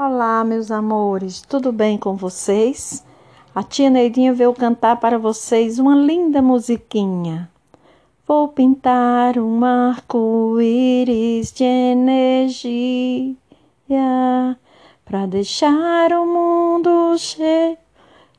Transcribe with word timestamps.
Olá, 0.00 0.44
meus 0.44 0.70
amores, 0.70 1.42
tudo 1.42 1.72
bem 1.72 1.98
com 1.98 2.14
vocês? 2.14 3.04
A 3.52 3.64
tia 3.64 3.90
Neidinha 3.90 4.32
veio 4.32 4.54
cantar 4.54 5.00
para 5.00 5.18
vocês 5.18 5.80
uma 5.80 5.96
linda 5.96 6.40
musiquinha. 6.40 7.50
Vou 8.24 8.46
pintar 8.46 9.36
um 9.38 9.64
arco-íris 9.64 11.50
de 11.50 11.64
energia 11.64 13.36
para 15.04 15.26
deixar 15.26 16.12
o 16.12 16.24
mundo 16.24 17.18
cheio 17.18 17.76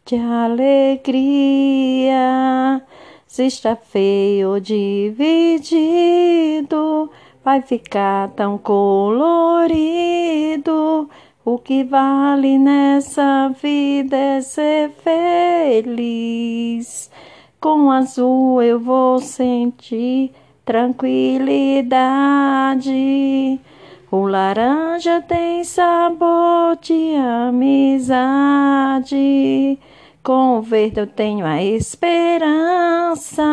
de 0.05 0.15
alegria. 0.15 1.11
Se 3.27 3.47
está 3.47 3.75
feio 3.75 4.61
dividido, 4.61 5.59
vai 7.43 7.61
ficar 7.61 8.29
tão 8.29 8.57
colorido 8.57 9.99
o 11.45 11.57
que 11.57 11.83
vale 11.83 12.57
nessa 12.57 13.53
vida 13.61 14.15
é 14.15 14.41
ser 14.41 14.91
feliz. 15.03 17.11
Com 17.59 17.91
azul 17.91 18.61
eu 18.61 18.79
vou 18.79 19.19
sentir 19.19 20.31
tranquilidade. 20.65 23.59
O 24.11 24.27
laranja 24.27 25.21
tem 25.21 25.63
sabor 25.63 26.77
de 26.81 27.15
amizade. 27.15 27.79
Com 30.23 30.59
o 30.59 30.61
verde 30.61 30.99
eu 30.99 31.07
tenho 31.07 31.45
a 31.45 31.63
esperança 31.63 33.43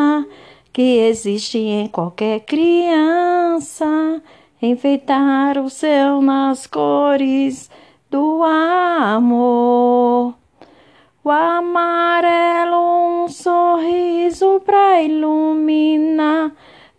que 0.73 0.99
existe 0.99 1.59
em 1.59 1.87
qualquer 1.89 2.41
criança. 2.41 4.21
Enfeitar 4.61 5.59
o 5.59 5.69
céu 5.69 6.23
nas 6.23 6.67
cores 6.67 7.71
do 8.11 8.43
amor. 8.43 10.35
O 11.23 11.31
amarelo, 11.31 13.25
um 13.25 13.29
sorriso 13.29 14.63
pra 14.65 15.03
iluminar. 15.03 16.53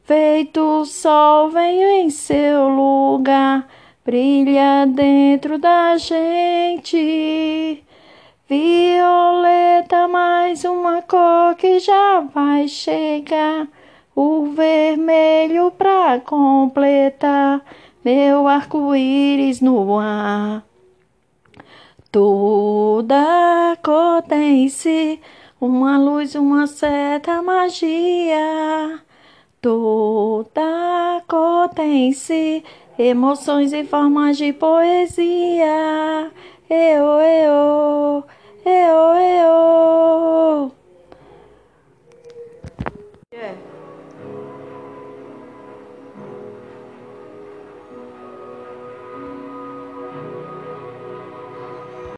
Feito 0.03 0.61
o 0.61 0.85
sol, 0.85 1.49
veio 1.49 1.87
em 1.87 2.11
seu 2.11 2.69
lugar, 2.69 3.67
brilha 4.05 4.85
dentro 4.85 5.57
da 5.57 5.97
gente. 5.97 7.83
Violeta, 8.47 10.07
mais 10.07 10.63
uma 10.63 11.01
cor 11.01 11.55
que 11.55 11.79
já 11.79 12.19
vai 12.19 12.67
chegar. 12.67 13.67
O 14.19 14.47
vermelho 14.47 15.69
pra 15.69 16.19
completar 16.19 17.61
meu 18.03 18.47
arco-íris 18.47 19.61
no 19.61 19.99
ar. 19.99 20.65
Toda 22.11 23.77
cor 23.83 24.23
tem 24.23 24.65
em 24.65 24.69
si 24.69 25.21
uma 25.61 25.99
luz, 25.99 26.33
uma 26.33 26.65
certa 26.65 27.43
magia. 27.43 28.99
Toda 29.61 31.21
cor 31.27 31.69
tem 31.69 32.07
em 32.07 32.11
si 32.11 32.63
emoções 32.97 33.71
e 33.71 33.83
formas 33.83 34.35
de 34.35 34.51
poesia. 34.51 36.31
Eu, 36.67 37.05
eu, 37.21 38.23
eu. 38.65 39.06